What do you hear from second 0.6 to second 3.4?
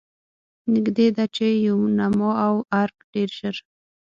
نږدې ده چې یوناما او ارګ ډېر